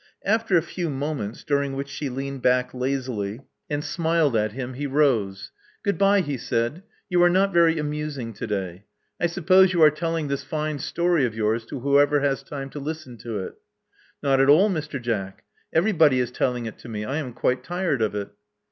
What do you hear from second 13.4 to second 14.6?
it." Not at